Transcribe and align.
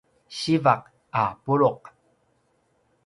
siva 0.37 0.73
a 1.21 1.25
puluq 1.43 1.81